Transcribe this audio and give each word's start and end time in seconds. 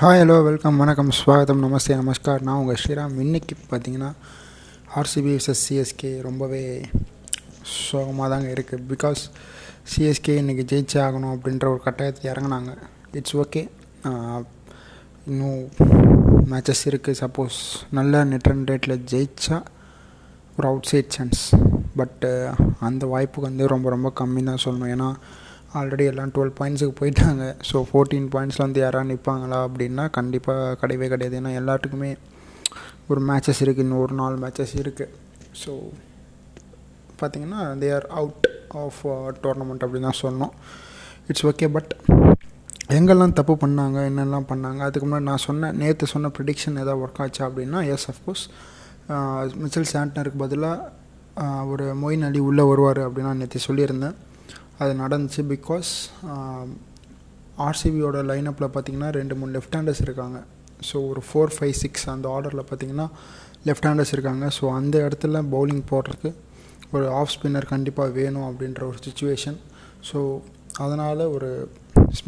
Hi 0.00 0.20
hello 0.20 0.34
welcome 0.46 0.76
வணக்கம் 0.80 1.08
ஸ்வாகத்தம் 1.18 1.62
நமஸ்தே 1.62 1.94
நமஸ்கார். 2.00 2.42
நான் 2.46 2.58
உங்கள் 2.62 2.78
ஸ்ரீராம். 2.80 3.14
இன்னைக்கு 3.24 3.54
பார்த்தீங்கன்னா 3.70 4.10
ஆர்சிபி 4.98 5.30
விசஸ் 5.36 5.62
சிஎஸ்கே 5.66 6.10
ரொம்பவே 6.26 6.60
சோகமாக 7.70 8.28
தாங்க 8.32 8.48
இருக்குது 8.56 8.84
பிகாஸ் 8.92 9.22
சிஎஸ்கே 9.92 10.34
இன்றைக்கி 10.42 10.64
ஜெயிச்சே 10.72 11.00
ஆகணும் 11.06 11.32
அப்படின்ற 11.34 11.66
ஒரு 11.72 11.80
கட்டாயத்தில் 11.86 12.30
இறங்குனாங்க. 12.32 12.74
இட்ஸ் 13.20 13.36
ஓகே 13.44 13.62
இன்னும் 15.26 15.60
மேட்சஸ் 16.52 16.84
இருக்குது 16.92 17.20
சப்போஸ் 17.22 17.58
நல்ல 18.00 18.22
நெட் 18.32 18.48
ரேட்டில் 18.70 18.96
ஜெயித்தா 19.14 19.58
ஒரு 20.56 20.68
அவுட் 20.70 20.90
சைட் 20.92 21.12
சான்ஸ் 21.18 21.44
பட்டு 22.00 22.32
அந்த 22.90 23.04
வாய்ப்புக்கு 23.16 23.48
வந்து 23.50 23.72
ரொம்ப 23.74 23.88
ரொம்ப 23.96 24.12
கம்மி 24.22 24.44
தான் 24.50 24.64
சொல்லணும். 24.66 24.92
ஏன்னா 24.96 25.10
ஆல்ரெடி 25.78 26.04
எல்லாம் 26.10 26.32
டுவெல் 26.34 26.54
பாயிண்ட்ஸுக்கு 26.58 26.94
போயிட்டாங்க. 27.00 27.44
ஸோ 27.68 27.76
ஃபோர்டீன் 27.88 28.28
பாயிண்ட்ஸில் 28.34 28.64
வந்து 28.66 28.80
யாராவது 28.84 29.10
நிற்பாங்களா 29.12 29.58
அப்படின்னா 29.68 30.04
கண்டிப்பாக 30.18 30.76
கிடையவே 30.82 31.08
கிடையாது. 31.14 31.36
ஏன்னா 31.40 31.52
எல்லாத்துக்குமே 31.60 32.10
ஒரு 33.12 33.20
மேட்சஸ் 33.30 33.60
இருக்குது 33.64 33.84
இன்னும் 33.86 34.02
ஒரு 34.04 34.14
நாலு 34.20 34.36
மேட்சஸ் 34.44 34.74
இருக்குது 34.82 35.12
ஸோ 35.62 35.72
பார்த்திங்கன்னா 37.20 37.62
they 37.82 37.90
are 37.98 38.08
out 38.20 38.46
of 38.82 39.00
tournament 39.44 39.84
அப்படின்னு 39.84 40.08
தான் 40.10 40.22
சொன்னோம். 40.24 40.52
இட்ஸ் 41.30 41.46
ஓகே 41.50 41.68
பட் 41.76 41.92
எங்கெல்லாம் 42.96 43.34
தப்பு 43.38 43.54
பண்ணாங்க 43.62 43.98
என்னெல்லாம் 44.10 44.46
பண்ணாங்க 44.50 44.80
அதுக்கு 44.86 45.06
முன்னாடி 45.06 45.26
நான் 45.30 45.44
சொன்ன 45.46 45.70
நேற்று 45.80 46.06
சொன்ன 46.12 46.30
ப்ரிடிக்ஷன் 46.36 46.78
எதாவது 46.82 47.00
ஒர்க் 47.04 47.20
ஆச்சா 47.24 47.42
அப்படின்னா 47.48 47.80
எஸ் 47.94 48.06
அஃப்கோர்ஸ் 48.12 48.44
மிச்சல் 49.62 49.90
சாண்ட்னருக்கு 49.92 50.38
பதிலாக 50.44 51.66
ஒரு 51.72 51.84
மொயின் 52.02 52.24
அலி 52.28 52.40
உள்ளே 52.48 52.64
வருவார் 52.70 53.00
அப்படின்னு 53.06 53.30
நான் 53.30 53.42
நேற்று 53.42 53.60
சொல்லியிருந்தேன். 53.66 54.16
அது 54.82 54.92
நடந்துச்சு 55.02 55.42
பிகாஸ் 55.54 55.90
ஆர்சிபியோட 57.66 58.18
லைனப்பில் 58.30 58.72
பார்த்தீங்கன்னா 58.74 59.08
ரெண்டு 59.18 59.36
மூணு 59.38 59.52
லெஃப்ட் 59.56 59.76
ஹேண்டர்ஸ் 59.76 60.02
இருக்காங்க. 60.06 60.38
ஸோ 60.88 60.96
ஒரு 61.10 61.20
ஃபோர் 61.28 61.52
ஃபைவ் 61.54 61.76
சிக்ஸ் 61.82 62.04
அந்த 62.14 62.26
ஆர்டரில் 62.34 62.66
பார்த்தீங்கன்னா 62.68 63.06
லெஃப்ட் 63.68 63.88
ஹேண்டர்ஸ் 63.88 64.12
இருக்காங்க. 64.16 64.44
ஸோ 64.58 64.64
அந்த 64.78 64.96
இடத்துல 65.06 65.40
பவுலிங் 65.54 65.82
போடுறதுக்கு 65.92 66.30
ஒரு 66.96 67.06
ஆஃப் 67.20 67.32
ஸ்பின்னர் 67.34 67.70
கண்டிப்பாக 67.72 68.14
வேணும் 68.18 68.46
அப்படின்ற 68.50 68.82
ஒரு 68.90 68.98
சுச்சுவேஷன் 69.06 69.58
ஸோ 70.10 70.18
அதனால் 70.84 71.22
ஒரு 71.36 71.48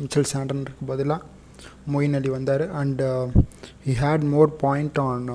மிச்சல் 0.02 0.30
சாண்டனுக்கு 0.32 0.86
பதிலாக 0.92 1.20
மொயின் 1.92 2.16
அலி 2.19 2.30
வந்தார் 2.36 2.64
and 2.80 3.06
he 3.86 3.92
had 4.03 4.25
uh, 4.25 4.30
more 4.34 4.50
point 4.62 4.98
on 5.05 5.27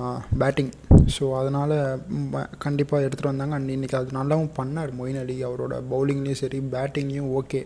batting 0.41 0.71
so 1.15 1.23
uh, 1.25 1.33
அதனால் 1.39 1.75
கண்டிப்பாக 2.65 3.05
எடுத்துகிட்டு 3.05 3.31
வந்தாங்க. 3.33 3.55
அண்ட் 3.57 3.73
இன்றைக்கி 3.75 3.95
அது 3.99 4.17
நல்லாவும் 4.19 4.53
பண்ணார் 4.59 4.91
மொயின் 4.99 5.19
அலி 5.23 5.35
அவரோட 5.49 5.75
பவுலிங்லேயும் 5.93 6.41
சரி 6.43 6.59
பேட்டிங்லேயும் 6.75 7.31
ஓகே 7.39 7.61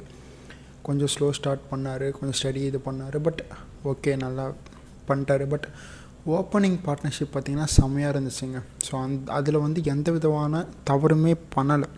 கொஞ்சம் 0.88 1.12
ஸ்லோ 1.16 1.30
ஸ்டார்ட் 1.40 1.70
பண்ணார். 1.72 2.06
கொஞ்சம் 2.18 2.38
ஸ்டடி 2.40 2.64
இது 2.72 2.82
பண்ணார். 2.90 3.18
பட் 3.28 3.42
ஓகே 3.94 4.14
நல்லா 4.26 4.46
பண்ணிட்டாரு. 5.10 5.48
பட் 5.54 5.68
ஓப்பனிங் 6.38 6.80
பார்ட்னர்ஷிப் 6.88 7.34
பார்த்திங்கன்னா 7.34 7.70
செம்மையாக 7.78 8.14
இருந்துச்சுங்க. 8.16 8.60
ஸோ 8.88 8.94
அந் 9.04 9.16
அதில் 9.38 9.64
வந்து 9.66 9.80
எந்த 9.94 10.10
விதமான 10.18 10.64
தவறுமே 10.90 11.34
பண்ணலை. 11.56 11.90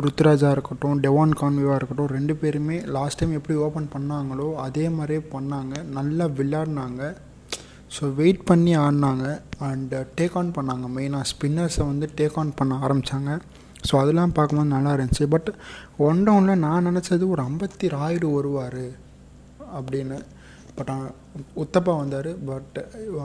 ருத்ராஜா 0.00 0.50
இருக்கட்டும் 0.54 1.00
டெவான் 1.04 1.32
கான்விவா 1.40 1.74
இருக்கட்டும் 1.78 2.12
ரெண்டு 2.16 2.34
பேருமே 2.42 2.76
லாஸ்ட் 2.94 3.18
டைம் 3.20 3.34
எப்படி 3.38 3.54
ஓப்பன் 3.64 3.88
பண்ணாங்களோ 3.94 4.46
அதே 4.66 4.84
மாதிரியே 4.98 5.22
பண்ணாங்க. 5.34 5.74
நல்லா 5.96 6.24
விளையாடினாங்க. 6.38 7.02
ஸோ 7.94 8.02
வெயிட் 8.20 8.40
பண்ணி 8.50 8.72
ஆடினாங்க. 8.84 9.26
அண்டு 9.68 9.98
டேக் 10.18 10.36
ஆன் 10.40 10.54
பண்ணாங்க 10.58 10.88
மெயினாக 10.96 11.28
ஸ்பின்னர்ஸை 11.32 11.84
வந்து 11.90 12.08
டேக் 12.20 12.38
ஆன் 12.42 12.54
பண்ண 12.60 12.78
ஆரம்பித்தாங்க 12.86 13.32
ஸோ 13.88 13.94
அதெல்லாம் 14.02 14.34
பார்க்கும்போது 14.38 14.72
நல்லா 14.74 14.90
இருந்துச்சு. 14.96 15.26
பட் 15.34 15.50
ஒன் 16.08 16.20
டவுனில் 16.26 16.62
நான் 16.66 16.88
நினச்சது 16.90 17.24
ஒரு 17.34 17.42
ஐம்பத்தி 17.48 17.86
ராயுடு 17.96 18.28
வருவார் 18.38 18.82
அப்படின்னு. 19.78 20.18
பட் 20.76 20.92
உத்தப்பா 21.62 21.92
வந்தார். 22.02 22.32
பட் 22.50 22.76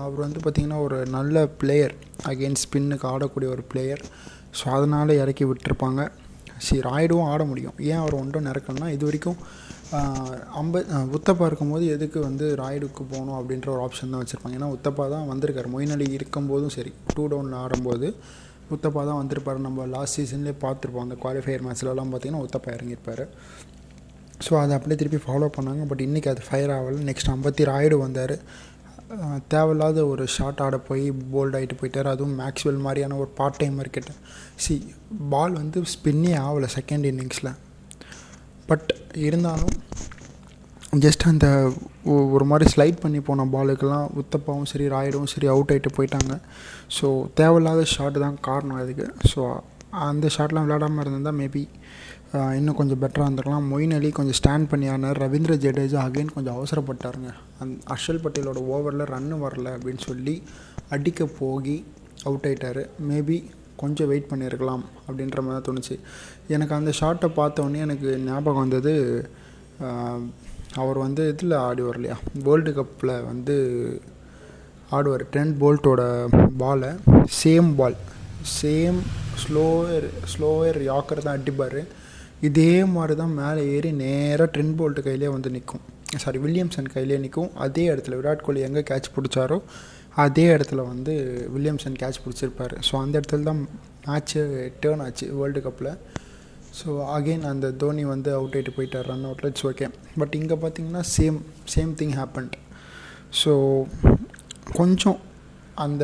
அவர் 0.06 0.24
வந்து 0.26 0.40
பார்த்திங்கன்னா 0.46 0.80
ஒரு 0.88 1.00
நல்ல 1.18 1.46
பிளேயர் 1.62 1.96
அகெயின்ஸ்ட் 2.32 2.68
ஸ்பின்னுக்கு 2.68 3.12
ஆடக்கூடிய 3.14 3.50
ஒரு 3.56 3.66
பிளேயர் 3.74 4.04
ஸோ 4.60 4.66
அதனால் 4.78 5.20
இறக்கி 5.24 5.46
விட்டுருப்பாங்க. 5.50 6.02
சரி 6.66 6.82
ராய்டும் 6.90 7.28
ஆட 7.32 7.42
முடியும். 7.52 7.76
ஏன் 7.90 8.02
அவர் 8.04 8.20
ஒன்றும் 8.22 8.48
நிறக்கணும்னா 8.50 8.90
இது 8.96 9.06
வரைக்கும் 9.10 9.40
அம்ப 10.60 10.80
உத்தப்பா 11.18 11.46
இருக்கும்போது 11.50 11.86
எதுக்கு 11.96 12.20
வந்து 12.28 12.46
ராய்டுக்கு 12.62 13.04
போகணும் 13.14 13.38
அப்படின்ற 13.40 13.68
ஒரு 13.76 13.82
ஆப்ஷன் 13.86 14.14
தான் 14.14 14.22
வச்சுருப்பாங்க. 14.24 14.58
ஏன்னா 14.60 14.70
உத்தப்பா 14.78 15.06
தான் 15.16 15.30
வந்திருக்காரு. 15.32 15.70
மொயின் 15.76 15.94
அலி 15.96 16.08
இருக்கும்போதும் 16.18 16.74
சரி 16.78 16.92
டூ 17.16 17.26
டவுனில் 17.34 17.58
ஆடும்போது 17.64 18.10
உத்தப்பா 18.76 19.02
தான் 19.10 19.20
வந்திருப்பார். 19.22 19.66
நம்ம 19.68 19.86
லாஸ்ட் 19.96 20.18
சீசன்லேயே 20.20 20.56
பார்த்துருப்போம். 20.66 21.06
அந்த 21.08 21.18
குவாலிஃபயர் 21.24 21.66
மேட்ச்லலாம் 21.68 22.12
பார்த்திங்கன்னா 22.14 22.46
உத்தப்பா 22.48 22.72
இறங்கியிருப்பார். 22.78 23.24
ஸோ 24.46 24.54
அதை 24.62 24.74
அப்படியே 24.78 24.98
திருப்பி 25.02 25.20
ஃபாலோ 25.28 25.48
பண்ணாங்க. 25.58 25.84
பட் 25.92 26.04
இன்றைக்கி 26.08 26.30
அது 26.34 26.42
ஃபயர் 26.48 26.74
ஆகலை. 26.78 27.00
நெக்ஸ்ட் 27.12 27.32
ஐம்பத்தி 27.36 27.64
ராய்டு 27.72 27.96
வந்தார். 28.06 28.36
தேவையில்லாத 29.54 30.00
ஒரு 30.12 30.24
ஷார்ட் 30.36 30.62
ஆட 30.66 30.78
போய் 30.88 31.06
போல்ட் 31.34 31.56
ஆகிட்டு 31.58 31.76
போயிட்டார். 31.80 32.10
அதுவும் 32.14 32.36
மேக்ஸ்வெல் 32.42 32.82
மாதிரியான 32.86 33.18
ஒரு 33.24 33.30
பார்ட் 33.38 33.60
டைமர் 33.62 33.96
கிட்ட. 33.98 34.12
சி 34.64 34.76
பால் 35.34 35.56
வந்து 35.62 35.82
ஸ்பின்னே 35.94 36.34
ஆகலை 36.48 36.70
செகண்ட் 36.78 37.08
இன்னிங்ஸில் 37.12 37.52
பட் 38.72 38.90
இருந்தாலும் 39.28 39.76
ஜஸ்ட் 41.04 41.24
அந்த 41.32 41.48
ஒரு 42.36 42.46
மாதிரி 42.50 42.66
ஸ்லைட் 42.74 43.02
பண்ணி 43.04 43.20
போன 43.30 43.46
பாலுக்கெல்லாம் 43.56 44.12
உத்தப்பாவும் 44.22 44.70
சரி 44.72 44.86
ராய்டும் 44.94 45.32
சரி 45.34 45.48
அவுட் 45.54 45.72
ஆகிட்டு 45.74 45.90
போயிட்டாங்க. 45.98 46.34
ஸோ 46.98 47.08
தேவையில்லாத 47.40 47.82
ஷாட் 47.96 48.20
தான் 48.26 48.38
காரணம் 48.48 48.82
அதுக்கு. 48.84 49.08
ஸோ 49.32 49.42
அந்த 50.08 50.28
ஷாட்லாம் 50.36 50.66
விளையாடாமல் 50.66 51.12
இருந்தால் 51.12 51.38
மேபி 51.42 51.64
இன்னும் 52.58 52.78
கொஞ்சம் 52.78 53.00
பெட்டராக 53.02 53.28
இருந்திருக்கலாம் 53.28 53.68
மொயின் 53.74 53.94
அலி 53.98 54.10
கொஞ்சம் 54.18 54.38
ஸ்டாண்ட் 54.40 54.70
பண்ணி 54.72 54.88
ஆனார் 54.94 55.20
ரவீந்திர 55.24 55.54
ஜடேஜா 55.64 56.00
அகைன் 56.08 56.34
கொஞ்சம் 56.36 56.56
அவசரப்பட்டாருங்க. 56.58 57.30
அந் 57.62 57.72
அர்ஷல் 57.94 58.22
பட்டேலோட 58.24 58.60
ஓவரில் 58.74 59.04
ரன்னு 59.12 59.38
வரல 59.44 59.68
அப்படின்னு 59.76 60.04
சொல்லி 60.10 60.36
அடிக்க 60.96 61.26
போகி 61.40 61.78
அவுட் 62.28 62.48
ஆகிட்டார் 62.50 62.82
மேபி 63.10 63.38
கொஞ்சம் 63.82 64.10
வெயிட் 64.12 64.30
பண்ணியிருக்கலாம் 64.30 64.84
அப்படின்ற 65.08 65.42
மாதிரி 65.46 65.56
தான் 65.56 65.68
தோணுச்சு. 65.68 65.96
எனக்கு 66.56 66.74
அந்த 66.80 66.92
ஷாட்டை 67.00 67.30
பார்த்தோன்னே 67.40 67.80
எனக்கு 67.88 68.10
ஞாபகம் 68.30 68.64
வந்தது 68.66 68.94
அவர் 70.82 71.00
வந்து 71.06 71.24
இதில் 71.34 71.56
ஆடுவார் 71.68 72.00
இல்லையா? 72.00 72.18
வேர்ல்டு 72.46 72.72
கப்பில் 72.80 73.14
வந்து 73.30 73.56
ஆடுவார். 74.98 75.24
ட்ரெண்ட் 75.34 75.56
போல்ட்டோட 75.62 76.02
பாலை 76.64 76.92
same 77.42 77.70
ball 77.80 77.98
same 78.58 79.00
slower 79.44 80.08
slower 80.34 80.80
yorker 80.90 81.26
தான் 81.28 81.40
அடிப்பார். 81.40 81.82
இதே 82.42 82.84
மாதிரி 82.86 83.14
தான் 83.16 83.34
மேலே 83.34 83.62
ஏறி 83.76 83.92
நேராக 84.02 84.50
ட்ரெண்ட் 84.54 84.76
போல்ட்டு 84.80 85.02
கையிலே 85.02 85.28
வந்து 85.28 85.50
நிற்கும் 85.50 85.84
சாரி 86.24 86.40
வில்லியம்சன் 86.44 86.92
கையிலே 86.94 87.18
நிற்கும் 87.18 87.52
அதே 87.56 87.86
இடத்துல 87.94 88.18
விராட் 88.20 88.44
கோலி 88.46 88.62
எங்கே 88.62 88.84
கேட்ச் 88.90 89.10
பிடிச்சாரோ 89.16 89.58
அதே 90.16 90.46
இடத்துல 90.56 90.84
வந்து 90.88 91.14
வில்லியம்சன் 91.56 91.98
கேட்ச் 92.02 92.22
பிடிச்சிருப்பார். 92.24 92.74
ஸோ 92.88 92.94
அந்த 93.02 93.20
இடத்துல 93.20 93.44
தான் 93.44 93.62
மேட்ச்சு 94.08 94.42
டேர்ன் 94.84 95.04
ஆச்சு 95.06 95.26
வேர்ல்டு 95.40 95.62
கப்பில் 95.66 95.92
ஸோ 96.80 96.88
அகெயின் 97.16 97.46
அந்த 97.46 97.72
தோனி 97.72 98.04
வந்து 98.06 98.32
அவுட் 98.34 98.56
ஆகிட்டு 98.56 98.76
போயிட்டார் 98.78 99.08
ரன் 99.12 99.26
அவுட்டில் 99.26 99.50
இட்ஸ் 99.50 99.66
ஓகே 99.66 99.88
பட் 100.20 100.36
இங்கே 100.36 100.56
பார்த்தீங்கன்னா 100.56 101.04
same 101.16 101.38
same 101.66 101.92
thing 102.02 102.16
happened 102.20 102.56
so 103.34 103.54
கொஞ்சம் 104.74 105.20
அந்த 105.76 106.04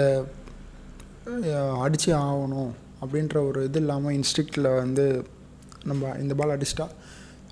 அடித்து 1.84 2.12
ஆகணும் 2.24 2.72
அப்படின்ற 3.02 3.38
ஒரு 3.48 3.64
இது 3.66 3.80
இல்லாமல் 3.80 4.16
இன்ஸ்டிக்டில் 4.20 4.70
வந்து 4.82 5.06
நம்ம 5.92 6.12
இந்த 6.24 6.34
பால் 6.40 6.56
அடிச்சிட்டா 6.56 6.88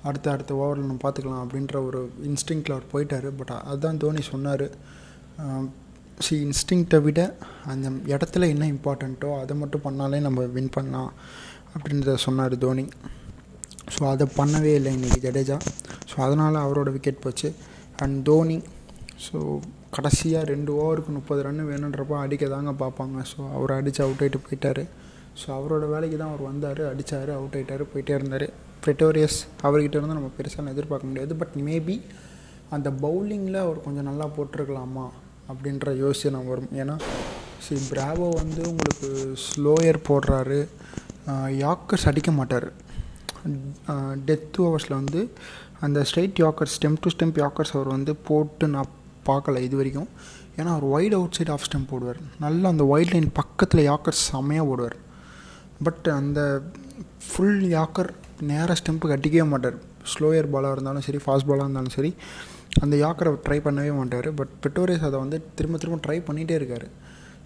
அடுத்த 0.08 0.26
அடுத்த 0.34 0.52
ஓவரில் 0.62 0.86
நம்ம 0.88 1.02
பார்த்துக்கலாம் 1.04 1.42
அப்படின்ற 1.44 1.76
ஒரு 1.88 2.00
இன்ஸ்டிங்கில் 2.28 2.74
அவர் 2.76 2.92
போயிட்டார். 2.92 3.28
பட் 3.40 3.52
அதுதான் 3.70 4.00
தோனி 4.04 4.22
சொன்னார். 4.32 4.66
சி 6.24 6.34
இன்ஸ்டிங்க்டை 6.46 6.98
விட 7.06 7.20
அந்த 7.72 7.88
இடத்துல 8.12 8.48
என்ன 8.54 8.64
இம்பார்ட்டண்ட்டோ 8.74 9.30
அதை 9.42 9.54
மட்டும் 9.62 9.84
பண்ணாலே 9.86 10.18
நம்ம 10.26 10.46
வின் 10.56 10.74
பண்ணலாம் 10.76 11.12
அப்படின்றத 11.74 12.16
சொன்னார் 12.26 12.56
தோனி. 12.64 12.84
ஸோ 13.94 14.02
அதை 14.14 14.26
பண்ணவே 14.40 14.72
இல்லை 14.78 14.90
இன்றைக்கி 14.96 15.20
ஜடேஜா. 15.26 15.56
ஸோ 16.10 16.16
அதனால் 16.26 16.64
அவரோட 16.64 16.90
விக்கெட் 16.96 17.24
போச்சு. 17.26 17.50
அண்ட் 18.04 18.18
தோனி 18.30 18.58
ஸோ 19.26 19.38
கடைசியாக 19.96 20.50
ரெண்டு 20.50 20.70
ஓவருக்கு 20.82 21.10
முப்பது 21.16 21.40
ரன் 21.46 21.62
வேணுன்றப்போ 21.70 22.14
அடிக்க 22.24 22.44
தாங்க 22.54 22.72
பார்ப்பாங்க. 22.82 23.18
ஸோ 23.32 23.38
அவர் 23.56 23.76
அடித்து 23.78 24.00
அவுட் 24.04 24.22
ஆகிட்டு 24.24 24.40
போயிட்டார். 24.46 24.82
ஸோ 25.40 25.46
அவரோட 25.58 25.84
வேலைக்கு 25.94 26.16
தான் 26.20 26.32
அவர் 26.32 26.44
வந்தார் 26.50 26.82
அடித்தார் 26.90 27.30
அவுட் 27.38 27.56
ஆகிட்டார் 27.58 27.84
போயிட்டே 27.92 28.14
இருந்தார். 28.18 28.46
ப்ரெட்டோரியஸ் 28.84 29.38
அவர்கிட்ட 29.66 29.96
இருந்து 29.98 30.18
நம்ம 30.18 30.30
பெருசாக 30.38 30.74
எதிர்பார்க்க 30.74 31.10
முடியாது. 31.10 31.32
பட் 31.42 31.56
மேபி 31.68 31.96
அந்த 32.76 32.88
பவுலிங்கில் 33.04 33.58
அவர் 33.64 33.84
கொஞ்சம் 33.86 34.08
நல்லா 34.10 34.26
போட்டிருக்கலாமா 34.36 35.06
அப்படின்ற 35.52 35.94
யோசனை 36.04 36.32
நான் 36.36 36.50
வரும். 36.52 36.70
ஏன்னா 36.82 36.94
சி 37.64 37.74
பிராவோ 37.90 38.28
வந்து 38.40 38.60
உங்களுக்கு 38.70 39.08
ஸ்லோயர் 39.48 39.98
போடுறாரு. 40.08 40.60
யாக்கர்ஸ் 41.64 42.06
அடிக்க 42.10 42.30
மாட்டார். 42.38 42.68
டெத் 44.28 44.58
ஓவர்ஸில் 44.64 44.98
வந்து 45.00 45.20
அந்த 45.86 46.00
straight 46.08 46.40
yorkers 46.44 46.74
stem 46.78 46.98
to 47.04 47.10
stump 47.14 47.38
yorkers 47.42 47.74
அவர் 47.76 47.90
வந்து 47.96 48.12
போட்டு 48.28 48.66
நான் 48.74 48.90
பார்க்கல 49.28 49.62
இது 49.66 49.76
வரைக்கும். 49.80 50.10
ஏன்னா 50.58 50.70
அவர் 50.74 50.86
wide 50.96 51.16
out 51.18 51.36
side 51.38 51.52
off 51.54 51.66
stump 51.68 51.90
போடுவார். 51.92 52.20
நல்லா 52.44 52.66
அந்த 52.74 52.84
ஒயிட் 52.94 53.12
லைன் 53.14 53.30
பக்கத்தில் 53.40 53.82
யாக்கர்ஸ் 53.90 54.22
செம்மையாக 54.32 54.66
போடுவார். 54.70 54.96
பட் 55.86 56.06
அந்த 56.20 56.40
ஃபுல் 57.26 57.62
யாக்கர் 57.76 58.10
நேராக 58.50 58.76
ஸ்டெம்புக்கு 58.80 59.12
கட்டிக்கவே 59.12 59.46
மாட்டார். 59.52 59.78
ஸ்லோயர் 60.12 60.50
பாலாக 60.54 60.74
இருந்தாலும் 60.76 61.04
சரி 61.06 61.20
ஃபாஸ்ட் 61.24 61.48
பாலாக 61.50 61.66
இருந்தாலும் 61.66 61.94
சரி 61.96 62.10
அந்த 62.82 62.94
யாக்கரை 63.04 63.30
ட்ரை 63.46 63.58
பண்ணவே 63.66 63.92
மாட்டார். 64.00 64.28
பட் 64.38 64.52
பெட்டோரியஸ் 64.64 65.06
அதை 65.08 65.18
வந்து 65.24 65.38
திரும்ப 65.58 65.78
திரும்ப 65.82 65.98
ட்ரை 66.06 66.18
பண்ணிகிட்டே 66.28 66.54
இருக்கார். 66.60 66.86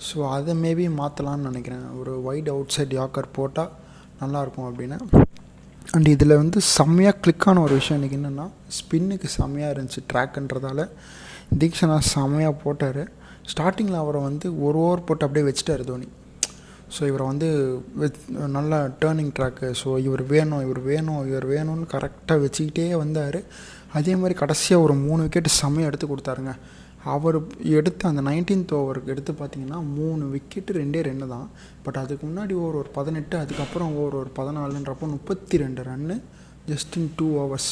ஸோ 0.06 0.16
அதை 0.36 0.52
மேபி 0.64 0.86
மாற்றலான்னு 1.00 1.48
நினைக்கிறேன். 1.50 1.84
ஒரு 2.00 2.12
ஒயிட் 2.28 2.50
அவுட் 2.54 2.74
சைட் 2.76 2.94
யாக்கர் 3.00 3.28
போட்டால் 3.38 3.72
நல்லாயிருக்கும் 4.22 4.68
அப்படின்னு. 4.70 4.98
அண்ட் 5.96 6.08
இதில் 6.14 6.40
வந்து 6.42 6.58
செம்மையாக 6.76 7.16
கிளிக்கான 7.24 7.60
ஒரு 7.66 7.74
விஷயம் 7.80 7.98
எனக்கு 8.00 8.16
என்னென்னா 8.18 8.46
ஸ்பின்னுக்கு 8.78 9.28
செம்மையாக 9.38 9.74
இருந்துச்சு 9.74 10.02
ட்ராக்குன்றதால 10.12 10.86
தீக்ஷனா 11.60 11.98
செம்மையாக 12.14 12.54
போட்டார். 12.64 13.02
ஸ்டார்டிங்கில் 13.52 14.02
அவரை 14.02 14.20
வந்து 14.28 14.46
ஒரு 14.66 14.78
ஓவர் 14.84 15.04
போட்டு 15.08 15.26
அப்படியே 15.26 15.46
வச்சுட்டார் 15.48 15.84
தோனி. 15.90 16.08
ஸோ 16.94 17.00
இவரை 17.10 17.24
வந்து 17.30 17.48
வித் 18.00 18.18
நல்ல 18.56 18.72
டேர்னிங் 19.02 19.32
ட்ராக்கு 19.36 19.68
ஸோ 19.80 19.90
இவர் 20.06 20.22
வேணும் 20.32 20.62
இவர் 20.66 20.80
வேணும் 20.90 21.22
இவர் 21.30 21.46
வேணும்னு 21.54 21.86
கரெக்டாக 21.94 22.42
வச்சுக்கிட்டே 22.44 22.84
வந்தார். 23.04 23.38
அதே 23.98 24.12
மாதிரி 24.20 24.34
கடைசியாக 24.42 24.84
ஒரு 24.86 24.94
மூணு 25.06 25.20
விக்கெட் 25.26 25.56
செம்மையாக 25.60 25.90
எடுத்து 25.90 26.06
கொடுத்தாருங்க. 26.12 26.52
அவர் 27.14 27.36
எடுத்த 27.78 28.08
அந்த 28.10 28.22
நைன்டீன்த் 28.28 28.72
ஓவருக்கு 28.78 29.12
எடுத்து 29.14 29.32
பார்த்தீங்கன்னா 29.40 29.80
மூணு 29.98 30.24
விக்கெட்டு 30.34 30.72
ரெண்டே 30.80 31.02
ரெண்டு 31.08 31.26
தான். 31.34 31.46
பட் 31.84 32.00
அதுக்கு 32.02 32.24
முன்னாடி 32.28 32.54
ஓவர் 32.62 32.78
ஒரு 32.82 32.90
பதினெட்டு 32.98 33.36
அதுக்கப்புறம் 33.42 33.92
ஓவர் 34.00 34.16
ஒரு 34.22 34.30
பதினாலுன்றப்போ 34.38 35.08
முப்பத்தி 35.16 35.62
ரெண்டு 35.64 35.82
run 35.90 36.16
just 36.70 36.96
in 37.00 37.12
two 37.20 37.28
hours 37.40 37.70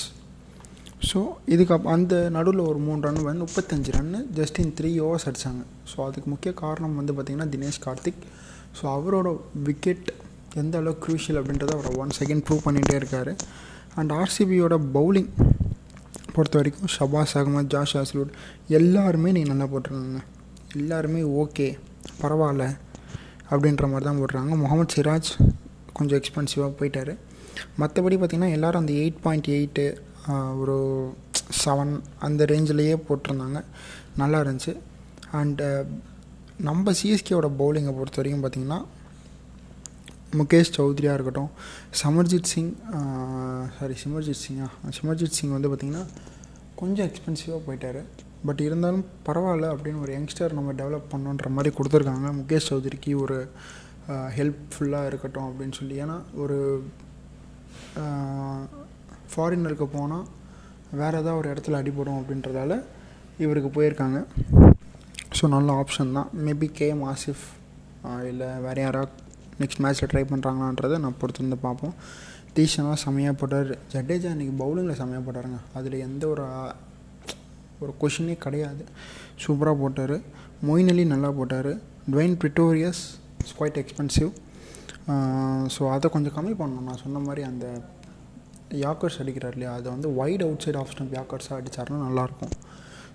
so 1.10 1.20
இதுக்கு 1.54 1.74
அந்த 1.94 2.16
நடுவில் 2.36 2.60
ஒரு 2.70 2.78
மூணு 2.86 3.00
ரன் 3.06 3.18
வந்து 3.28 3.44
முப்பத்தஞ்சு 3.46 3.90
run 3.96 4.20
just 4.38 4.60
in 4.62 4.74
three 4.78 4.90
overs 5.06 5.26
அடித்தாங்க 5.30 5.62
ஸோ 5.92 5.98
அதுக்கு 6.08 6.28
முக்கிய 6.34 6.52
காரணம் 6.62 6.94
வந்து 7.00 7.14
பார்த்திங்கன்னா 7.16 7.50
தினேஷ் 7.54 7.80
கார்த்திக். 7.86 8.22
ஸோ 8.78 8.84
அவரோட 8.96 9.28
விக்கெட் 9.68 10.08
எந்த 10.60 10.74
அளவுக்கு 10.80 11.02
க்ரூஷியல் 11.04 11.38
அப்படின்றத 11.40 11.72
அவர் 11.78 11.98
ஒன் 12.02 12.14
செகண்ட் 12.20 12.44
ப்ரூவ் 12.46 12.64
பண்ணிகிட்டே 12.66 12.96
இருக்கார். 13.00 13.32
அண்ட் 13.98 14.12
ஆர்சிபியோட 14.20 14.74
பவுலிங் 14.96 15.30
பொறுத்த 16.36 16.56
வரைக்கும் 16.60 16.90
ஷபாஸ் 16.94 17.34
அகமது 17.40 17.70
ஜாஷ் 17.74 17.96
ஆஸ்லூட் 18.00 18.30
எல்லாருமே 18.78 19.32
நீங்கள் 19.36 19.52
நல்லா 19.52 19.66
போட்டிருந்தாங்க 19.72 20.22
எல்லாருமே 20.80 21.20
ஓகே 21.42 21.66
பரவாயில்ல 22.22 22.64
அப்படின்ற 23.50 23.86
மாதிரி 23.92 24.06
தான் 24.08 24.20
போடுறாங்க 24.22 24.54
முகமது 24.62 24.94
சிராஜ் 24.94 25.30
கொஞ்சம் 25.96 26.18
எக்ஸ்பென்சிவாக 26.20 26.72
போயிட்டார். 26.78 27.12
மற்றபடி 27.80 28.16
பார்த்திங்கன்னா 28.20 28.54
எல்லோரும் 28.56 28.82
அந்த 28.82 28.94
எயிட் 29.02 29.20
பாயிண்ட் 29.26 29.50
எயிட்டு 29.56 29.84
ஒரு 30.62 30.76
செவன் 31.62 31.92
அந்த 32.26 32.42
ரேஞ்சிலேயே 32.52 32.96
போட்டிருந்தாங்க. 33.08 33.60
நல்லா 34.22 34.38
இருந்துச்சு. 34.44 34.74
அண்டு 35.40 35.68
நம்ம 36.58 36.92
சிஎஸ்கேவோட 36.92 37.48
பவுலிங்கை 37.60 37.92
பொறுத்த 37.96 38.18
வரைக்கும் 38.20 38.42
பார்த்திங்கன்னா 38.44 38.78
முகேஷ் 40.38 40.70
சௌத்ரியாக 40.76 41.16
இருக்கட்டும் 41.16 41.50
சமர்ஜித் 42.02 42.50
சிங் 42.52 42.72
சாரி 43.78 43.94
சிமர்ஜித் 44.02 44.42
சிங்கா? 44.44 44.66
சிமர்ஜித் 44.96 45.36
சிங் 45.38 45.54
வந்து 45.56 45.70
பார்த்திங்கன்னா 45.72 46.04
கொஞ்சம் 46.76 47.08
எக்ஸ்பென்சிவாக 47.08 47.60
போயிட்டார். 47.66 48.00
பட் 48.46 48.60
இருந்தாலும் 48.60 49.04
பரவாயில்ல 49.26 49.72
அப்படின்னு 49.74 50.00
ஒரு 50.00 50.12
யங்ஸ்டர் 50.18 50.52
நம்ம 50.52 50.72
டெவலப் 50.72 51.10
பண்ணோன்ற 51.12 51.50
மாதிரி 51.56 51.74
கொடுத்துருக்காங்க. 51.76 52.30
முகேஷ் 52.40 52.68
சௌத்ரிக்கு 52.70 53.12
ஒரு 53.22 53.38
ஹெல்ப்ஃபுல்லாக 54.36 55.06
இருக்கட்டும் 55.06 55.48
அப்படின்னு 55.50 55.76
சொல்லி. 55.80 56.02
ஏன்னா 56.02 56.16
ஒரு 56.34 56.58
ஃபாரினருக்கு 59.32 59.88
போனால் 59.92 60.26
வேறு 60.92 61.18
ஏதாவது 61.18 61.36
ஒரு 61.36 61.48
இடத்துல 61.52 61.78
அடிபடும் 61.82 62.20
அப்படின்றதால 62.20 62.82
இவருக்கு 63.38 63.70
போயிருக்காங்க. 63.76 64.18
ஸோ 65.44 65.48
நல்ல 65.54 65.70
ஆப்ஷன் 65.80 66.14
தான். 66.16 66.28
மேபி 66.44 66.66
கேஎம் 66.76 67.02
ஆசிஃப் 67.10 67.42
இல்லை 68.28 68.46
வேறு 68.66 68.80
யாராவது 68.84 69.10
நெக்ஸ்ட் 69.62 69.80
மேட்ச்சில் 69.84 70.08
ட்ரை 70.12 70.22
பண்ணுறாங்களான்றதை 70.30 70.96
நான் 71.02 71.16
பொறுத்திருந்து 71.22 71.58
பார்ப்போம். 71.64 71.92
தீஷனாக 72.56 72.94
செம்மையாக 73.02 73.34
போட்டார். 73.40 73.72
ஜடேஜா 73.94 74.30
இன்றைக்கி 74.34 74.54
பவுலிங்கில் 74.62 74.98
செம்மையாக 75.00 75.24
போட்டாருங்க. 75.26 75.58
அதில் 75.78 75.96
எந்த 76.06 76.24
ஒரு 76.32 76.44
ஒரு 77.82 77.92
கொஷினே 78.02 78.36
கிடையாது. 78.46 78.84
சூப்பராக 79.44 79.76
போட்டார். 79.82 80.16
மொயின் 80.68 80.90
அலி 80.92 81.04
நல்லா 81.14 81.32
போட்டார். 81.40 81.70
Dwaine 82.12 82.38
Pretorius 82.44 83.02
it's 83.40 83.56
quite 83.60 83.80
expensive 83.82 84.30
so 85.76 85.90
அதை 85.96 86.10
கொஞ்சம் 86.16 86.36
கம்மி 86.38 86.56
பண்ணணும். 86.62 86.88
நான் 86.90 87.02
சொன்ன 87.04 87.24
மாதிரி 87.28 87.44
அந்த 87.50 87.66
யாக்கர்ஸ் 88.86 89.20
அடிக்கிறார் 89.24 89.56
இல்லையா? 89.58 89.74
அதை 89.80 89.88
வந்து 89.96 90.10
wide 90.22 90.46
out 90.46 90.64
side 90.66 90.80
off 90.82 90.92
stump 90.94 91.16
யாக்கர்ஸாக 91.20 91.60
அடித்தாருன்னா 91.60 92.00
நல்லாயிருக்கும் 92.08 92.54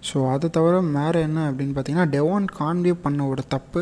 ஸோ 0.08 0.18
அதை 0.34 0.48
தவிர 0.58 0.76
வேறு 0.98 1.20
என்ன 1.28 1.40
அப்படின்னு 1.50 1.74
பார்த்தீங்கன்னா 1.76 2.10
டெவான் 2.16 2.46
கான்வே 2.60 2.94
பண்ண 3.06 3.22
ஒரு 3.32 3.44
தப்பு. 3.54 3.82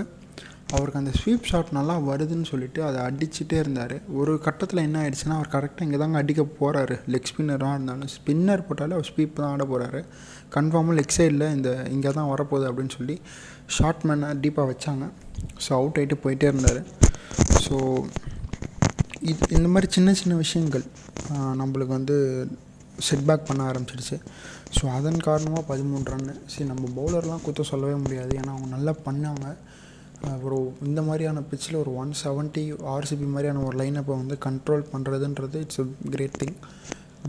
அவருக்கு 0.76 1.00
அந்த 1.02 1.12
ஸ்வீப் 1.18 1.48
ஷாட் 1.50 1.70
நல்லா 1.78 1.94
வருதுன்னு 2.08 2.48
சொல்லிட்டு 2.50 2.80
அதை 2.88 3.00
அடிச்சுட்டே 3.08 3.58
இருந்தார். 3.64 3.94
ஒரு 4.20 4.32
கட்டத்தில் 4.46 4.82
என்ன 4.86 4.98
ஆயிடுச்சுன்னா 5.02 5.38
அவர் 5.40 5.52
கரெக்டாக 5.54 5.86
இங்கே 5.88 6.00
தாங்க 6.02 6.18
அடிக்க 6.22 6.44
போகிறாரு 6.60 6.96
லெக் 7.14 7.30
ஸ்பின்னராக 7.32 7.76
இருந்தாலும் 7.78 8.12
ஸ்பின்னர் 8.16 8.66
போட்டாலே 8.70 8.96
அவர் 8.98 9.10
ஸ்வீப் 9.12 9.38
தான் 9.40 9.52
ஆட 9.54 9.66
போகிறாரு 9.72 10.02
கன்ஃபார்மாக 10.56 10.98
லெக் 11.00 11.16
சைடில் 11.18 11.46
இந்த 11.58 11.70
இங்கே 11.96 12.12
தான் 12.18 12.30
வரப்போகுது 12.34 12.68
அப்படின்னு 12.72 12.96
சொல்லி 12.98 13.16
ஷார்ட் 13.78 14.04
மேனை 14.10 14.32
டீப்பாக 14.44 14.68
வச்சாங்க. 14.72 15.06
ஸோ 15.66 15.70
அவுட் 15.80 16.00
ஆகிட்டு 16.02 16.18
போயிட்டே 16.26 16.50
இருந்தார். 16.54 16.82
ஸோ 17.66 17.78
இது 19.32 19.42
இந்த 19.58 19.68
மாதிரி 19.74 19.90
சின்ன 19.98 20.10
சின்ன 20.22 20.34
விஷயங்கள் 20.46 20.86
நம்மளுக்கு 21.62 21.94
வந்து 22.00 22.16
செட்பேக் 23.08 23.48
பண்ண 23.48 23.62
ஆரம்பிச்சிடுச்சு 23.70 24.18
ஸோ 24.76 24.84
அதன் 24.98 25.20
காரணமாக 25.28 25.64
பதிமூணு 25.70 26.06
ரன்னு 26.12 26.34
சரி 26.52 26.66
நம்ம 26.72 26.90
பவுலர்லாம் 26.98 27.44
குத்த 27.46 27.66
சொல்லவே 27.72 27.96
முடியாது. 28.04 28.32
ஏன்னா 28.40 28.52
அவங்க 28.56 28.70
நல்லா 28.76 28.94
பண்ணாங்க. 29.08 29.46
ஒரு 30.46 30.58
இந்த 30.90 31.00
மாதிரியான 31.08 31.42
பிச்சில் 31.50 31.80
ஒரு 31.82 31.92
ஒன் 32.02 32.12
செவன்ட்டி 32.22 32.64
ஆர்சிபி 32.94 33.28
மாதிரியான 33.34 33.64
ஒரு 33.68 33.76
லைனப்பை 33.82 34.14
வந்து 34.22 34.36
கண்ட்ரோல் 34.46 34.84
பண்ணுறதுன்றது 34.94 35.58
it's 35.66 35.82
a 35.84 35.86
great 36.14 36.40
thing 36.42 36.56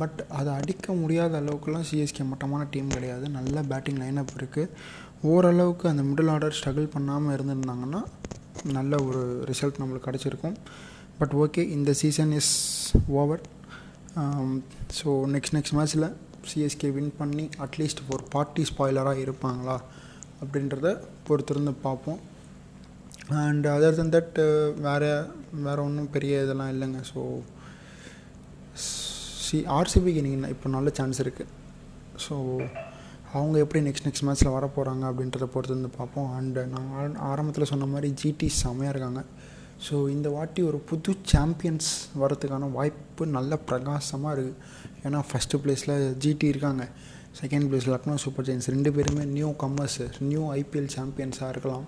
but 0.01 0.19
அதை 0.39 0.51
அடிக்க 0.61 0.93
முடியாத 1.03 1.33
அளவுக்குலாம் 1.43 1.87
சிஎஸ்கே 1.91 2.25
மட்டமான 2.31 2.67
டீம் 2.75 2.95
கிடையாது. 2.97 3.27
நல்ல 3.39 3.63
பேட்டிங் 3.71 4.01
லைனப் 4.03 4.35
இருக்குது 4.41 4.73
ஓரளவுக்கு 5.33 5.85
அந்த 5.93 6.03
மிடில் 6.09 6.31
ஆர்டர் 6.35 6.57
ஸ்ட்ரகிள் 6.59 6.89
பண்ணாமல் 6.97 7.35
இருந்திருந்தாங்கன்னா 7.37 8.03
நல்ல 8.77 8.93
ஒரு 9.09 9.23
ரிசல்ட் 9.51 9.81
நம்மளுக்கு 9.83 10.09
கிடச்சிருக்கும். 10.09 10.57
பட் 11.21 11.35
ஓகே 11.45 11.63
இந்த 11.77 11.91
season 12.01 12.33
is 12.41 12.55
over 13.21 13.43
so 14.99 15.09
next 15.35 15.55
next 15.57 15.77
மேட்ச்சில் 15.79 16.09
சிஎஸ்கே 16.49 16.89
வின் 16.97 17.15
பண்ணி 17.21 17.45
அட்லீஸ்ட் 17.65 18.03
ஒரு 18.15 18.25
பார்ட்டி 18.35 18.65
ஸ்பாய்லராக 18.71 19.25
இருப்பாங்களா 19.27 19.77
அப்படின்றத 20.43 20.89
பொறுத்திருந்து 21.29 21.73
பார்ப்போம். 21.87 22.21
அண்ட் 23.45 23.67
அதர் 23.77 23.99
தன் 24.01 24.13
தட் 24.17 24.39
வேறு 24.87 25.09
வேறு 25.67 25.81
ஒன்றும் 25.87 26.13
பெரிய 26.17 26.43
இதெல்லாம் 26.45 26.73
இல்லைங்க. 26.75 27.01
ஸோ 27.13 27.21
சி 29.47 29.59
ஆர்சிபிக்கு 29.79 30.23
நீங்கள் 30.29 30.53
இப்போ 30.55 30.69
நல்ல 30.77 30.89
சான்ஸ் 30.99 31.21
இருக்குது 31.25 31.53
ஸோ 32.25 32.35
அவங்க 33.37 33.57
எப்படி 33.65 33.81
நெக்ஸ்ட் 33.87 34.07
நெக்ஸ்ட் 34.07 34.27
மேட்ச்சில் 34.27 34.55
வர 34.57 34.67
போகிறாங்க 34.77 35.05
அப்படின்றத 35.11 35.47
பொறுத்து 35.55 35.77
வந்து 35.77 35.91
பார்ப்போம். 35.99 36.29
அண்டு 36.39 36.63
நான் 36.75 37.17
ஆரம்பத்தில் 37.31 37.71
சொன்ன 37.73 37.89
மாதிரி 37.95 38.09
ஜிடி 38.21 38.49
செம்மையாக 38.63 38.95
இருக்காங்க. 38.95 39.23
ஸோ 39.87 39.97
இந்த 40.15 40.29
வாட்டி 40.37 40.61
ஒரு 40.69 40.79
புது 40.91 41.13
சாம்பியன்ஸ் 41.33 41.91
வரதுக்கான 42.23 42.71
வாய்ப்பு 42.79 43.27
நல்ல 43.37 43.53
பிரகாசமாக 43.69 44.33
இருக்குது 44.37 44.57
ஏன்னா 45.07 45.21
ஃபஸ்ட்டு 45.29 45.61
ப்ளேஸில் 45.65 45.95
ஜிடி 46.23 46.47
இருக்காங்க. 46.53 46.85
Second 47.41 47.67
place 47.71 47.87
Lucknow 47.93 48.15
super 48.25 48.47
giants 48.47 48.69
ரெண்டு 48.75 48.91
பேருமே 48.97 49.25
நியூ 49.37 49.51
கம்மர்ஸ் 49.63 49.99
நியூ 50.31 50.45
ஐபிஎல் 50.61 50.91
சாம்பியன்ஸாக 50.97 51.53
இருக்கலாம். 51.55 51.87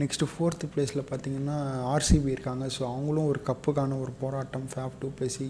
நெக்ஸ்ட்டு 0.00 0.28
ஃபோர்த்து 0.32 0.70
ப்ளேஸில் 0.74 1.02
பார்த்தீங்கன்னா 1.10 1.56
ஆர்சிபி 1.94 2.30
இருக்காங்க. 2.34 2.64
ஸோ 2.76 2.82
அவங்களும் 2.92 3.28
ஒரு 3.30 3.40
கப்புக்கான 3.48 3.98
ஒரு 4.04 4.12
போராட்டம் 4.22 4.66
ஃபேப் 4.72 4.98
டூ 5.02 5.10
பேசி 5.20 5.46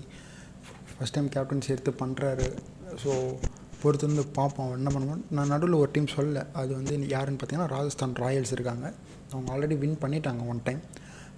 ஃபஸ்ட் 0.94 1.16
டைம் 1.16 1.28
கேப்டன் 1.34 1.66
எடுத்து 1.74 1.92
பண்ணுறாரு 2.02 2.46
ஸோ 3.02 3.12
பொறுத்து 3.82 4.08
வந்து 4.10 4.24
பார்ப்போம் 4.38 4.72
என்ன 4.78 4.88
பண்ணுவோம்? 4.94 5.22
நான் 5.36 5.52
நடுவில் 5.52 5.80
ஒரு 5.82 5.90
டீம் 5.94 6.12
சொல்லலை. 6.16 6.42
அது 6.60 6.70
வந்து 6.78 6.94
யாருன்னு 7.14 7.38
பார்த்தீங்கன்னா 7.40 7.72
ராஜஸ்தான் 7.76 8.14
ராயல்ஸ் 8.24 8.52
இருக்காங்க. 8.56 8.86
அவங்க 9.32 9.48
ஆல்ரெடி 9.54 9.76
வின் 9.84 10.02
பண்ணிட்டாங்க 10.04 10.42
ஒன் 10.52 10.62
டைம் 10.68 10.82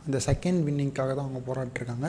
அந்த 0.06 0.18
செகண்ட் 0.28 0.60
வின்னிங்க்காக 0.66 1.10
தான் 1.16 1.26
அவங்க 1.26 1.40
போராட்டிருக்காங்க 1.48 2.08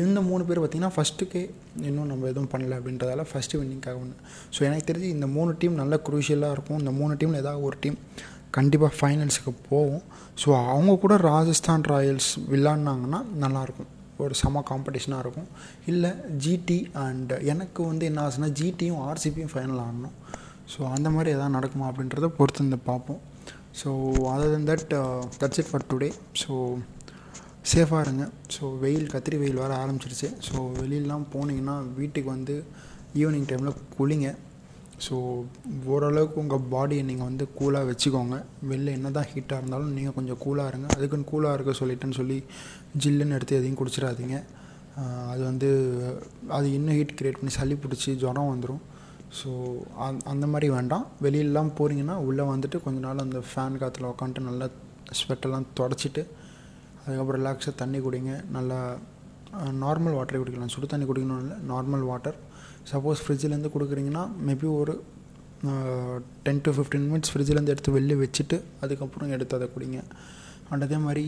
இந்த 0.00 0.18
மூணு 0.30 0.42
பேர் 0.48 0.58
பார்த்திங்கன்னா 0.62 0.94
ஃபஸ்ட்டுக்கு 0.96 1.40
இன்னும் 1.88 2.10
நம்ம 2.10 2.26
எதுவும் 2.32 2.50
பண்ணல 2.52 2.76
அப்படின்றதால 2.78 3.22
ஃபஸ்ட்டு 3.30 3.58
வின்னிங்காக 3.60 4.00
ஒன்று 4.02 4.16
ஸோ 4.56 4.60
எனக்கு 4.66 4.88
தெரிஞ்சு 4.90 5.08
இந்த 5.16 5.26
மூணு 5.36 5.52
டீம் 5.60 5.80
நல்ல 5.80 5.94
குரூஷியலாக 6.08 6.56
இருக்கும். 6.56 6.80
இந்த 6.82 6.92
மூணு 6.98 7.14
டீமில் 7.20 7.40
ஏதாவது 7.44 7.62
ஒரு 7.68 7.78
டீம் 7.84 7.96
கண்டிப்பாக 8.56 8.92
ஃபைனல்ஸுக்கு 8.98 9.52
போகும். 9.70 10.04
ஸோ 10.42 10.48
அவங்க 10.74 10.92
கூட 11.04 11.16
ராஜஸ்தான் 11.30 11.86
ராயல்ஸ் 11.92 12.30
விளாட்னாங்கன்னா 12.52 13.20
நல்லாயிருக்கும் 13.44 13.90
ஒரு 14.24 14.34
செம 14.42 14.62
காம்படிஷனாக 14.70 15.24
இருக்கும். 15.24 15.48
இல்லை 15.90 16.10
ஜிடி 16.44 16.78
அண்ட் 17.04 17.34
எனக்கு 17.52 17.80
வந்து 17.90 18.06
என்ன 18.10 18.22
ஆச்சுன்னா 18.24 18.50
ஜிடியும் 18.60 19.02
ஆர்சிபியும் 19.08 19.52
ஃபைனல் 19.54 19.82
ஆடணும். 19.86 20.16
ஸோ 20.72 20.80
அந்த 20.96 21.08
மாதிரி 21.16 21.30
எதாவது 21.36 21.56
நடக்குமா 21.58 21.86
அப்படின்றத 21.90 22.30
பொறுத்து 22.38 22.64
வந்து 22.64 22.80
பார்ப்போம். 22.90 23.20
So 23.80 23.88
other 24.34 24.52
than 24.54 24.68
that 24.70 24.86
that's 25.40 25.60
it 25.62 25.70
for 25.70 25.88
today 25.92 26.10
so 26.42 26.52
சேஃபாக 27.70 28.04
இருங்க. 28.06 28.24
ஸோ 28.54 28.62
வெயில் 28.82 29.10
கத்திரி 29.14 29.36
வெயில் 29.42 29.62
வர 29.64 29.72
ஆரம்பிச்சிருச்சு. 29.82 30.28
ஸோ 30.46 30.54
வெளியிலலாம் 30.82 31.26
போனீங்கன்னா 31.34 31.74
வீட்டுக்கு 31.98 32.30
வந்து 32.36 32.54
ஈவினிங் 33.20 33.48
டைமில் 33.50 33.80
குளிங்க. 33.96 34.28
ஸோ 35.06 35.14
ஓரளவுக்கு 35.92 36.38
உங்கள் 36.42 36.64
பாடியை 36.72 37.02
நீங்கள் 37.10 37.28
வந்து 37.30 37.44
கூலாக 37.58 37.88
வச்சுக்கோங்க. 37.90 38.36
வெளில 38.70 38.94
என்ன 38.98 39.12
தான் 39.16 39.28
ஹீட்டாக 39.32 39.60
இருந்தாலும் 39.60 39.92
நீங்கள் 39.98 40.16
கொஞ்சம் 40.18 40.40
கூலாக 40.44 40.70
இருங்க. 40.72 40.88
அதுக்குன்னு 40.96 41.30
கூலாக 41.32 41.56
இருக்க 41.58 41.74
சொல்லிட்டேன்னு 41.80 42.18
சொல்லி 42.20 42.38
ஜில்லுன்னு 43.04 43.36
எடுத்து 43.38 43.58
எதையும் 43.60 43.78
குடிச்சிடாதீங்க. 43.80 44.38
அது 45.32 45.42
வந்து 45.50 45.68
அது 46.56 46.66
இன்னும் 46.78 46.96
ஹீட் 46.98 47.16
க்ரியேட் 47.18 47.38
பண்ணி 47.40 47.52
சளி 47.58 47.74
பிடிச்சி 47.84 48.10
ஜுரம் 48.22 48.50
வந்துடும் 48.52 48.82
ஸோ 49.38 49.50
அந் 50.04 50.20
அந்த 50.32 50.46
மாதிரி 50.52 50.68
வேண்டாம். 50.76 51.04
வெளியிலலாம் 51.24 51.72
போகிறீங்கன்னா 51.78 52.16
உள்ளே 52.28 52.44
வந்துட்டு 52.52 52.78
கொஞ்ச 52.86 52.98
நாள் 53.06 53.24
அந்த 53.26 53.40
ஃபேன் 53.50 53.80
காற்றுல 53.82 54.10
உக்காந்துட்டு 54.12 54.48
நல்லா 54.50 54.68
ஸ்வெட்டெல்லாம் 55.20 55.68
தொடச்சிட்டு 55.80 56.22
அதுக்கப்புறம் 57.10 57.40
ரிலாக்ஸாக 57.42 57.74
தண்ணி 57.82 58.00
குடிங்க. 58.06 58.32
நல்லா 58.56 58.78
நார்மல் 59.84 60.16
வாட்டரை 60.16 60.38
குடிக்கலாம். 60.40 60.72
சுடு 60.74 60.86
தண்ணி 60.92 61.06
குடிக்கணும் 61.08 61.40
இல்லை 61.44 61.56
நார்மல் 61.70 62.04
வாட்டர் 62.10 62.36
சப்போஸ் 62.90 63.22
ஃப்ரிட்ஜிலேருந்து 63.24 63.70
கொடுக்குறீங்கன்னா 63.74 64.22
மேபி 64.48 64.66
ஒரு 64.80 64.94
டென் 66.44 66.60
டு 66.66 66.70
ஃபிஃப்டீன் 66.76 67.06
மினிட்ஸ் 67.12 67.30
ஃப்ரிட்ஜிலேருந்து 67.32 67.72
எடுத்து 67.74 67.94
வெளில 67.96 68.14
வச்சுட்டு 68.20 68.56
அதுக்கப்புறம் 68.84 69.32
எடுத்து 69.36 69.56
அதை 69.58 69.66
குடிங்க. 69.74 69.98
அண்ட் 70.70 70.84
அதே 70.86 70.98
மாதிரி 71.06 71.24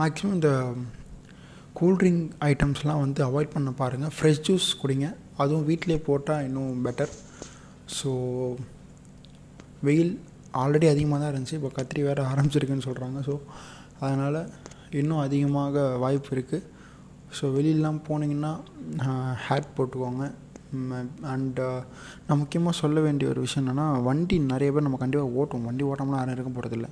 மேக்ஸிமம் 0.00 0.34
இந்த 0.38 0.50
கூல்ட்ரிங்க் 1.80 2.24
ஐட்டம்ஸ்லாம் 2.48 3.02
வந்து 3.04 3.20
அவாய்ட் 3.28 3.54
பண்ண 3.54 3.70
பாருங்கள் 3.82 4.14
ஃப்ரெஷ் 4.16 4.42
ஜூஸ் 4.48 4.68
குடிங்க. 4.82 5.08
அதுவும் 5.42 5.66
வீட்டிலே 5.70 5.98
போட்டால் 6.08 6.44
இன்னும் 6.48 6.82
பெட்டர் 6.86 7.14
ஸோ 7.98 8.10
வெயில் 9.88 10.12
ஆல்ரெடி 10.62 10.88
அதிகமாக 10.94 11.18
தான் 11.22 11.32
இருந்துச்சு. 11.32 11.56
இப்போ 11.60 11.70
கத்திரி 11.78 12.02
வேறு 12.08 12.22
ஆரம்பிச்சிருக்குன்னு 12.32 12.88
சொல்கிறாங்க 12.88 13.20
ஸோ 13.28 13.34
அதனால் 14.04 14.40
இன்னும் 15.00 15.24
அதிகமாக 15.26 15.82
வாய்ப்பு 16.04 16.30
இருக்குது 16.36 16.66
ஸோ 17.36 17.44
வெளியிலலாம் 17.56 18.00
போனீங்கன்னா 18.08 18.52
ஹேட் 19.44 19.74
போட்டுக்கோங்க. 19.76 20.24
அண்டு 21.32 21.64
நான் 22.26 22.40
முக்கியமாக 22.42 22.74
சொல்ல 22.82 22.98
வேண்டிய 23.06 23.26
ஒரு 23.32 23.40
விஷயம் 23.44 23.62
என்னென்னா 23.64 23.86
வண்டி 24.08 24.36
நிறைய 24.52 24.68
பேர் 24.74 24.86
நம்ம 24.86 25.00
கண்டிப்பாக 25.02 25.36
ஓட்டுவோம். 25.40 25.66
வண்டி 25.68 25.84
ஓட்டாமலாம் 25.90 26.20
யாரும் 26.20 26.36
இருக்க 26.36 26.52
போகிறதில்ல 26.56 26.88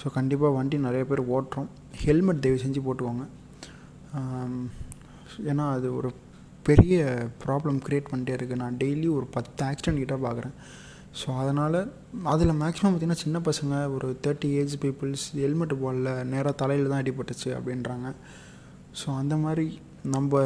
ஸோ 0.00 0.12
கண்டிப்பாக 0.16 0.56
வண்டி 0.58 0.76
நிறைய 0.86 1.04
பேர் 1.10 1.22
ஓட்டுறோம். 1.36 1.68
ஹெல்மெட் 2.04 2.42
தயவு 2.44 2.62
செஞ்சு 2.64 2.80
போட்டுக்கோங்க. 2.86 3.26
ஏன்னா 5.50 5.64
அது 5.76 5.88
ஒரு 5.98 6.10
பெரிய 6.66 6.96
ப்ராப்ளம் 7.44 7.78
க்ரியேட் 7.86 8.10
பண்ணிட்டே 8.10 8.34
இருக்குது 8.36 8.62
நான் 8.62 8.78
டெய்லி 8.82 9.08
ஒரு 9.18 9.26
பத்து 9.36 9.60
ஆக்சிடென்ட் 9.68 10.02
கிட்டே 10.02 10.16
பார்க்குறேன் 10.26 10.54
ஸோ 11.18 11.28
அதனால் 11.42 11.78
அதில் 12.32 12.52
மேக்ஸிமம் 12.60 12.92
பார்த்திங்கன்னா 12.92 13.22
சின்ன 13.22 13.38
பசங்க 13.48 13.74
ஒரு 13.94 14.08
தேர்ட்டி 14.24 14.48
ஏஜ் 14.60 14.74
பீப்புள்ஸ் 14.84 15.24
ஹெல்மெட் 15.42 15.74
போடல 15.82 16.10
நேராக 16.32 16.54
தலையில் 16.60 16.90
தான் 16.92 17.02
அடிபட்டுச்சு 17.02 17.48
அப்படின்றாங்க. 17.58 18.08
ஸோ 19.00 19.06
அந்த 19.22 19.36
மாதிரி 19.44 19.66
நம்ம 20.14 20.42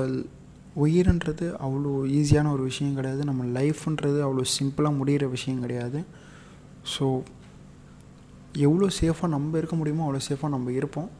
உயிர்ன்றது 0.85 1.47
அவ்வளோ 1.65 1.91
ஈஸியான 2.19 2.53
ஒரு 2.53 2.63
விஷயம் 2.71 2.97
கிடையாது. 2.99 3.25
நம்ம 3.31 3.45
லைஃப்ன்றது 3.59 4.19
அவ்வளோ 4.27 4.45
சிம்பிளாக 4.57 4.99
முடிகிற 5.01 5.29
விஷயம் 5.37 5.61
கிடையாது. 5.65 6.01
ஸோ 6.95 7.07
எவ்வளோ 8.67 8.89
சேஃபாக 9.01 9.31
நம்ம 9.37 9.57
இருக்க 9.61 9.77
முடியுமோ 9.77 10.07
அவ்வளோ 10.07 10.23
சேஃபாக 10.31 10.55
நம்ம 10.57 10.73
இருப்போம். 10.81 11.11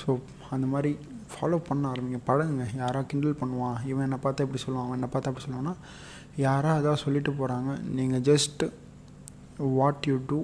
ஸோ 0.00 0.10
அந்த 0.50 0.66
மாதிரி 0.74 0.92
ஃபாலோ 1.32 1.58
பண்ண 1.66 1.92
ஆரம்பிங்க. 1.92 2.20
பழகுங்க. 2.28 2.64
யாராக 2.82 3.04
கிண்டல் 3.10 3.40
பண்ணுவான் 3.42 3.76
இவன் 3.90 4.06
என்னை 4.06 4.18
பார்த்தா 4.22 4.46
இப்படி 4.46 4.62
சொல்லுவான் 4.64 4.86
அவன் 4.86 4.98
என்னை 4.98 5.10
பார்த்தா 5.12 5.30
அப்படி 5.30 5.44
சொல்லுவான்னா 5.46 5.74
யாராக 6.36 6.78
அதான் 6.80 7.02
சொல்லிட்டு 7.04 7.30
போகிறாங்க 7.30 7.70
நீங்கள் 7.90 8.20
ஜஸ்ட் 8.20 8.62
வாட் 9.76 10.06
யூ 10.06 10.16
டூ 10.28 10.38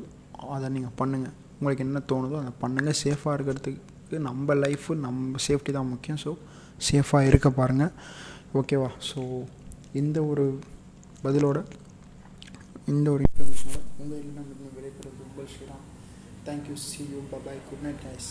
அதை 0.48 0.68
நீங்கள் 0.68 0.96
பண்ணுங்கள் 0.98 1.34
உங்களுக்கு 1.52 1.84
என்ன 1.84 2.00
தோணுதோ 2.12 2.36
அதை 2.38 2.52
பண்ணுங்கள் 2.62 2.98
சேஃபாக 3.02 3.36
இருக்கிறதுக்கு 3.36 4.18
நம்ம 4.20 4.54
லைஃபு 4.54 4.94
நம்ம 4.96 5.38
சேஃப்டி 5.46 5.72
தான் 5.72 5.88
முக்கியம். 5.88 6.20
ஸோ 6.24 6.32
சேஃபாக 6.80 7.26
இருக்க 7.26 7.50
பாருங்கள் 7.50 7.92
ஓகேவா 8.54 8.90
ஸோ 9.10 9.20
இந்த 9.92 10.24
ஒரு 10.24 10.44
பதிலோட 11.24 11.58
இந்த 12.86 13.10
ஒரு 13.10 13.22
இன்ஃபர்மேஷனோட 13.28 13.80
உங்கள் 13.98 14.20
இல்லம் 14.20 14.48
விடைபெறுவது 14.76 15.22
உங்கள் 15.28 15.48
Sriram 15.54 15.84
thank you 16.46 16.76
see 16.84 17.02
you 17.12 17.20
bye bye 17.32 17.60
good 17.70 17.82
night 17.82 18.02
guys 18.04 18.30